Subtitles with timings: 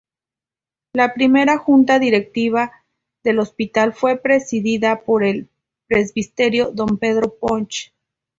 [0.93, 2.71] La primera Junta Directiva
[3.23, 5.47] del Hospital fue presidida por el
[5.85, 7.91] presbítero don Pedro Poch.